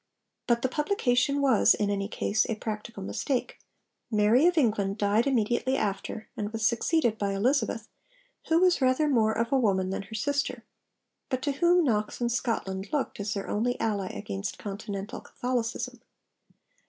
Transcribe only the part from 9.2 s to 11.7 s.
of a woman than her sister, but to